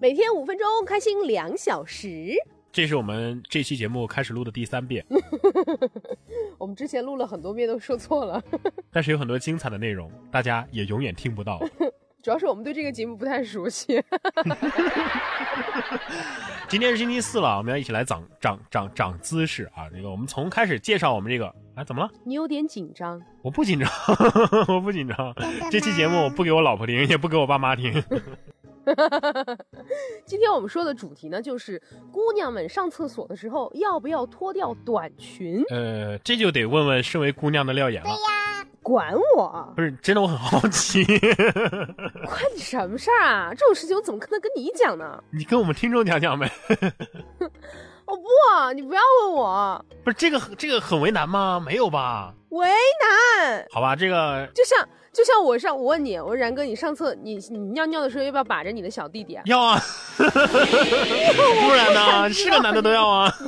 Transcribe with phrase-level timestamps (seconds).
[0.00, 2.32] 每天五分钟，开心两小时。
[2.70, 5.04] 这是我们这期节目开始录的第三遍，
[6.56, 8.40] 我们之前录了很多遍都说错了，
[8.92, 11.60] 但是有很多精彩的内容，大家也永远听不到。
[12.22, 14.00] 主要是我们对这个节目不太熟悉。
[16.68, 19.88] 今天是星期四了，我们要一起来长长长长姿势啊！
[19.90, 22.10] 这个我们从开始介绍我们这个，哎，怎么了？
[22.24, 23.20] 你有点紧张。
[23.42, 23.88] 我不紧张，
[24.68, 25.34] 我不紧张。
[25.70, 27.92] 这期节目我不给我老婆听，也不给我爸妈听。
[30.24, 31.80] 今天我们说的主题呢，就是
[32.12, 35.62] 姑娘们上厕所的时候要不要脱掉短裙？
[35.70, 38.08] 呃，这就得问问身为姑娘的廖岩了。
[38.08, 39.72] 对呀，管我！
[39.76, 41.04] 不是真的，我很好奇。
[42.24, 43.50] 关你什么事儿啊？
[43.54, 45.22] 这种事情我怎么可能跟你讲呢？
[45.30, 46.50] 你跟我们听众讲讲呗。
[48.06, 48.22] 我 不，
[48.74, 49.84] 你不要问我。
[50.04, 51.60] 不是这个，这个很为难吗？
[51.64, 52.34] 没有吧？
[52.50, 53.66] 为难？
[53.70, 54.88] 好吧，这个就像。
[55.12, 59.42] 就像我上，我问你，我说然哥，你上厕你你尿尿的时候要不要把着你的小弟弟啊？
[59.46, 59.80] 要啊，
[60.18, 60.24] 不
[61.74, 62.30] 然呢？
[62.32, 63.32] 是个男的都要啊。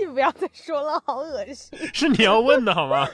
[0.00, 1.78] 你不要再说了，好恶心。
[1.92, 3.06] 是你要问的好吗？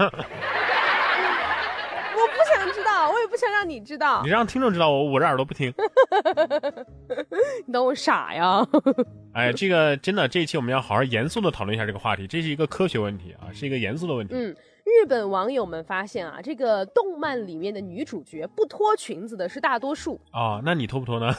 [2.19, 4.23] 我不想知道，我也不想让你知道。
[4.25, 5.73] 你让听众知道，我捂着耳朵不听。
[7.67, 8.67] 你当我傻呀？
[9.35, 14.35] 哎，这个真的，这一期我们要好好严肃的讨论一下这个话题，这是一个科学问题啊，是一个严肃的问题。
[14.35, 14.57] 嗯。
[14.87, 20.63] 日本网友们发现啊，这个动漫里面的女主角不脱裙子的是大多数啊。
[20.65, 21.35] 那你脱不脱呢？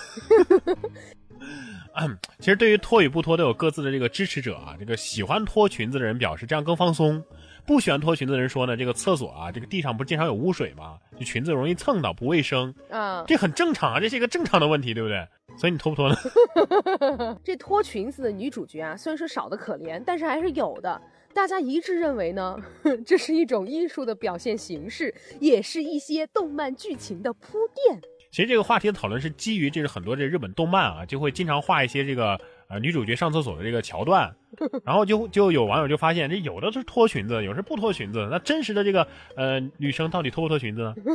[1.96, 4.76] 嗯， 其实对于脱与不脱都有各自的这个支持者啊。
[4.78, 7.24] 这个喜欢脱裙子的人表示这样更放松，
[7.66, 10.98] 不喜欢脱裙子的人说呢，这个厕所啊，这个地上不是经常有污水吗？
[11.18, 13.24] 就裙子容易蹭到，不卫生啊。
[13.26, 15.26] 这很正常啊，这是一个正常的问题，对不对？
[15.58, 17.38] 所以你脱不脱呢？
[17.46, 21.02] 这脱裙子的女主角啊，虽然说少的可怜，但是还是有的。
[21.38, 22.58] 大家一致认为呢，
[23.06, 28.02] 这是一种艺术的表现形式，也是一些动漫剧情的铺垫。
[28.32, 34.36] 其实这个话题的讨论是基于这是很多这日本动漫啊，就会经常画一些这个呃女主角上厕所的这个桥段，
[34.84, 40.96] 然后就就有网友就发现，这有的是脱裙子，有的是不脱裙子，那真实的这个呃女生到底脱不脱裙子呢？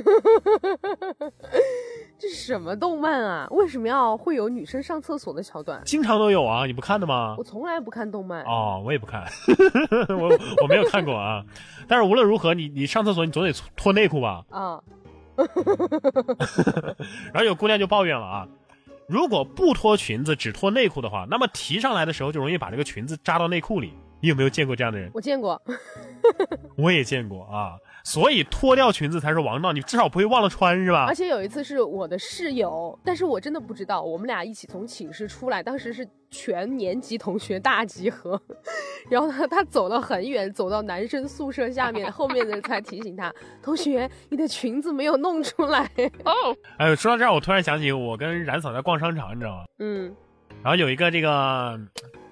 [2.23, 3.49] 这是什么动漫啊？
[3.51, 5.83] 为什么要会有女生上厕所的桥段？
[5.85, 7.35] 经常都有啊，你不看的吗？
[7.37, 9.25] 我从来不看动漫哦，我也不看，
[10.09, 10.29] 我
[10.63, 11.45] 我没有看过啊。
[11.89, 14.45] 但是无论如何，你你上厕所你总得脱内裤吧？
[14.51, 14.81] 啊。
[17.35, 18.47] 然后有姑娘就抱怨了啊，
[19.09, 23.93] 如果不脱裙子只脱内裤的话，那么提上来的时候就容易把这个裙子扎到内裤里。
[24.21, 25.11] 你有没有见过这样的人？
[25.13, 25.61] 我见过，
[26.79, 27.75] 我也见过啊。
[28.05, 31.07] 所以脱掉裙子才是王道，你至少不会忘了穿是吧？
[31.07, 38.41] 而且有一次是我的室友，但是我真的不知道，我们俩一起从寝室出来，当时是全年级同学大集合，
[39.09, 43.33] 然后呢，他走了很远，走到男生宿舍下面， 后面的人才提醒他，
[43.63, 45.91] 同学，你的裙子没有弄出来。
[46.25, 46.33] 哦，
[46.79, 49.65] 哎，说到这儿，我突然想起我跟冉嫂在逛商场，你知道吗？
[49.79, 50.15] 嗯，
[50.63, 51.79] 然后有一个这个。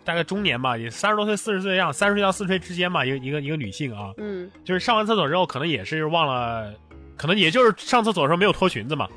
[0.05, 6.75] 大概中年吧，也三十多岁、四十岁的样，三十岁到四十岁之间吧，一个一个一个女性啊，嗯，就是上完厕所之后，可能也是忘了，
[7.17, 9.09] 可能也就是上厕所的时候没有脱裙子嘛，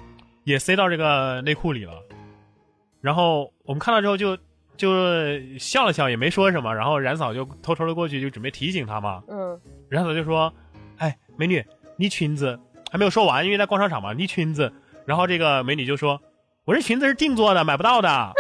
[0.44, 1.94] 也塞到这个内裤里了。
[3.02, 4.38] 然后我们看到之后就
[4.78, 4.94] 就
[5.58, 6.74] 笑了笑，也没说什么。
[6.74, 10.54] 然后冉嫂就偷偷的过去就准备提醒他嘛，嗯，冉嫂就说
[10.98, 11.64] ：“哎，美女，
[11.98, 12.60] 你裙子
[12.92, 14.72] 还没有说完，因为在逛商场嘛，你裙子。”
[15.06, 16.22] 然后这个美女就说
[16.64, 18.10] ：“我这裙子是定做的，买不到的。”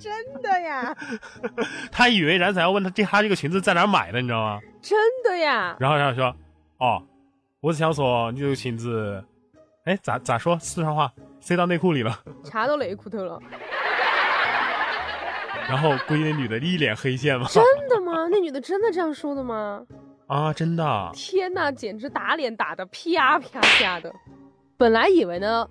[0.00, 0.96] 真的呀，
[1.92, 4.60] 他以为冉嫂要问他这他这个裙子在哪买的，你知道吗？
[4.82, 5.76] 真的呀。
[5.78, 6.36] 然后冉嫂说
[6.78, 7.02] ：“哦，
[7.60, 9.22] 我只想说你这个裙子，
[9.84, 11.12] 哎，咋咋说四川话？
[11.40, 13.38] 塞到内裤里了，插到内裤头了。
[15.68, 17.46] ”然后估计那女的一脸黑线嘛。
[17.48, 18.26] 真的吗？
[18.30, 19.82] 那女的真的这样说的吗？
[20.26, 21.10] 啊，真的。
[21.14, 24.12] 天哪，简直打脸打的啪啪啪的。
[24.76, 25.68] 本来以为呢，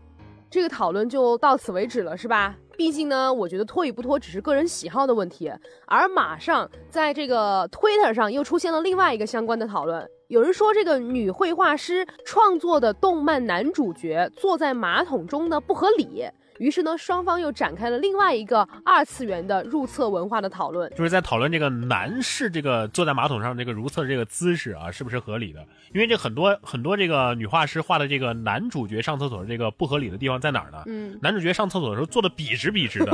[0.50, 2.56] 这个讨论就到此为止了，是吧？
[2.78, 5.52] 毕竟呢，我觉得脱与不脱只是个人喜好的问题，
[5.88, 16.24] 而马上在这个 Twitter 上又出现了另外一个相关的讨论，有人说这个女绘画师创作的动漫男主角坐在马桶中呢不合理。
[16.60, 25.66] 于是呢，双方又展开了另外一个二次元的入厕文化的讨论，就是在讨论这个男士这个坐在马桶上这个如厕的这个姿势啊，是不是合理的？
[25.94, 30.84] 因为这很多很多这个女画师画的这个男主角上厕所这个不合理的地方在哪儿呢？
[30.88, 33.12] 嗯，男主角上厕所的时候坐的笔直笔直的，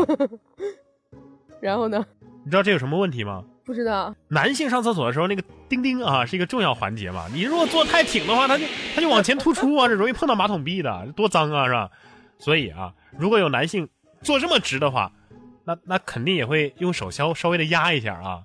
[1.61, 2.05] 然后呢？
[2.45, 3.43] 你知道这有什么问题吗？
[3.65, 4.13] 不知道。
[4.27, 8.65] 男性上厕所的时候，那个钉钉啊是一个重要环节嘛，你如果坐太挺的话，他就
[8.95, 11.89] 他就往前突出啊，这容易碰到马桶壁的，多脏啊，是吧？
[12.39, 12.93] 所以啊。
[13.17, 13.87] 如果有男性
[14.21, 15.11] 坐这么直的话，
[15.65, 18.43] 那那肯定也会用手稍稍微的压一下啊。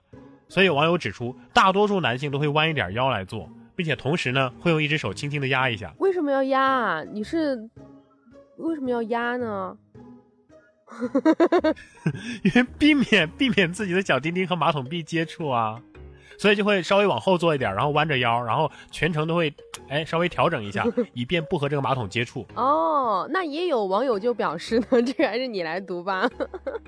[0.49, 5.93] 所以有网友指出，大多数男性都会弯一点腰来做，并且同时呢会用一只手轻轻的压一下。
[5.99, 7.05] 为什么要压啊？
[7.05, 7.69] 你是
[8.57, 9.77] 为什么要压呢？
[12.43, 15.83] 因为避免避免自己的脚丁丁和马桶壁接触啊，
[16.39, 19.53] 所以就会稍微往后坐一点，然后弯着腰，然后全程都会
[19.89, 22.47] 哎稍微调整一下， 以便不和这个马桶接触。
[22.55, 26.31] 哦，那也有网友就表示呢，这个还是你来读吧。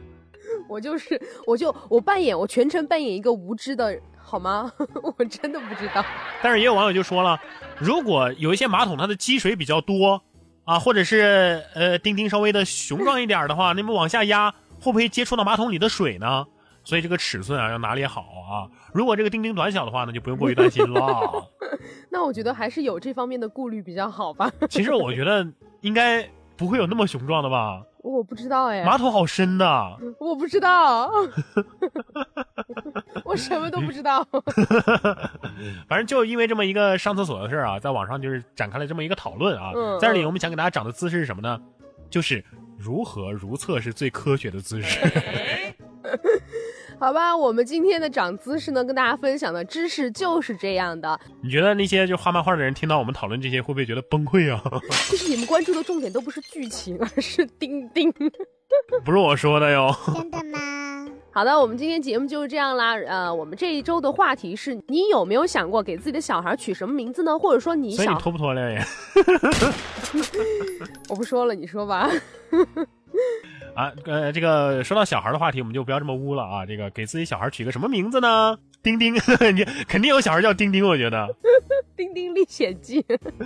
[0.69, 4.71] 我就是，我就我扮演，我全程扮演一个无知的，好吗？
[5.19, 6.05] 我真的不知道。
[6.43, 7.39] 但是也有网友就说了，
[7.79, 10.23] 如果有一些马桶它的积水比较多，
[10.65, 14.51] 啊，或者是呃钉钉稍微的雄壮一点的话，那么往下压
[14.81, 16.47] 会不会接触到马桶里的水呢？
[16.91, 18.67] 所以这个尺寸啊要拿捏好啊。
[18.93, 21.49] 如果这个钉钉短小的话呢，就不用过于担心了。
[22.11, 24.51] 那我觉得还是有这方面的顾虑比较好吧。
[24.69, 25.47] 其实我觉得
[25.83, 27.81] 应该不会有那么雄壮的吧。
[28.03, 31.09] 我不知道哎，马桶好深的，我不知道，
[33.25, 34.27] 我什么都不知道。
[35.87, 39.71] 反正就因为这么一个上厕所的事儿啊，在网上就是展开了这么一个讨论啊。
[40.01, 41.61] 在这里，我们想给大家讲的姿势是什么呢？
[42.11, 42.45] 就是
[42.77, 44.99] 如何如厕是最科学的姿势。
[47.01, 51.19] 好吧，我们今天的长姿势呢，跟大家分享的知识就是这样的。
[51.43, 54.63] 你觉得那些就画漫画的人听到我们讨论这些，会不会觉得崩溃啊？
[55.11, 58.13] 就 是你们关注的重点都不是剧情，而是钉钉。
[59.03, 59.91] 不是我说的哟。
[60.15, 61.09] 真的吗？
[61.33, 62.93] 好的，我们今天节目就是这样啦。
[62.97, 67.39] 呃，我们这一周的话题是你有没有想过给自己的小孩取什么名字呢？
[67.39, 68.85] 或者说你想脱不脱了呀？
[71.09, 72.11] 我不说了，你说吧。
[73.81, 76.67] 啊，呃，这个说到小孩的话题，我们就不要这么污了啊。
[76.67, 78.59] 这个给自己小孩取个什么名字呢？
[78.83, 79.15] 丁丁，
[79.57, 81.35] 你肯定有小孩叫丁丁，我觉得。
[81.97, 83.03] 丁丁历险记。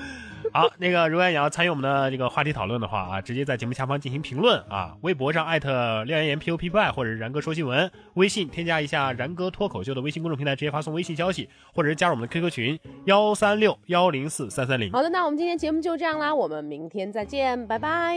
[0.53, 14.93] 好，那个如果你要参与我们的这个话题讨论的话啊，直接在节目下方进行评论啊，微博上艾特廖岩岩 P O P Y 或者是然哥说新闻，微信添加一下然哥脱口秀的微信公众平台，直接发送微信消息，或者是加入我们的 QQ 群幺三六幺零四三三零。
[14.93, 18.17] 好的，那我们今天节目就这样啦，我们明天再见，拜拜。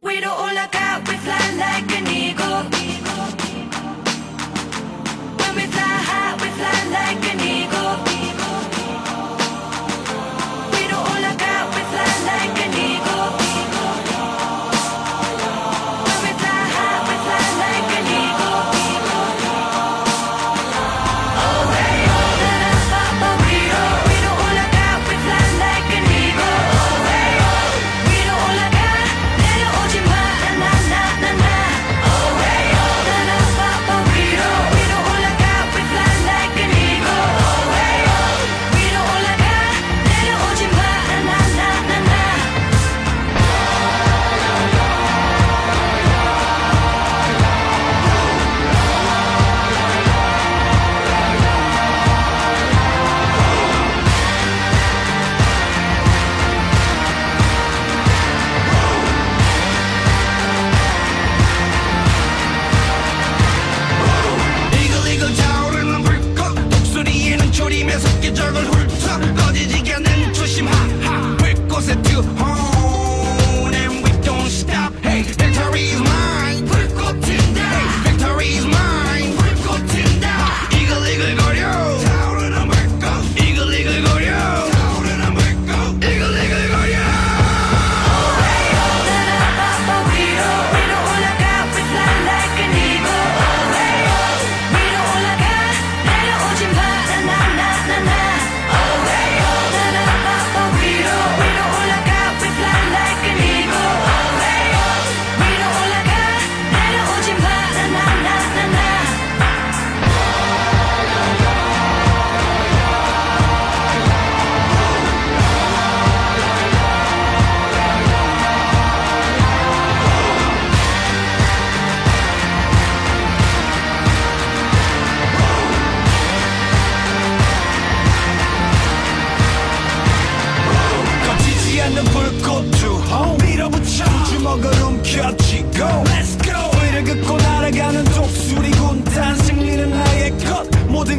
[0.00, 0.36] We don't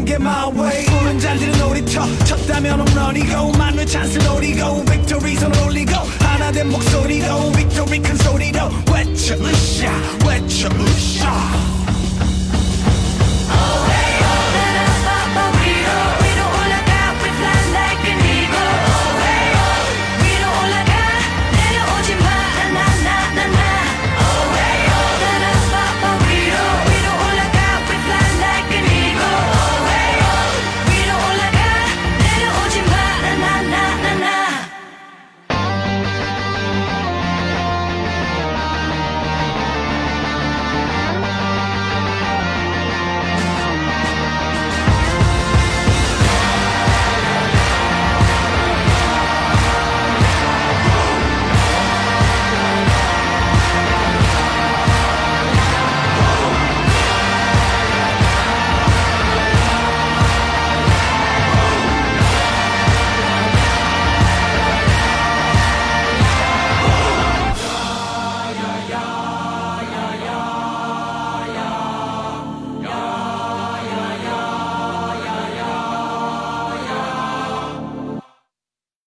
[0.08, 0.86] 게 my way.
[0.86, 2.06] 꿈은 잔디는 놀이터.
[2.24, 9.36] 쳤다면 홈런이고 만회 찬스 노리고 victory 손 올리고 하나 된 목소리로 victory 큰 소리로 외쳐
[9.36, 9.92] 으쌰
[10.26, 11.87] 외쳐 으쌰.